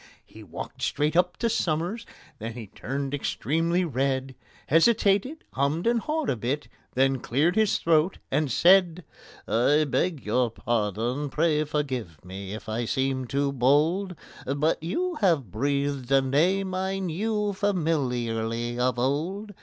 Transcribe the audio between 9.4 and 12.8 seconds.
"I beg your pardon—pray forgive me if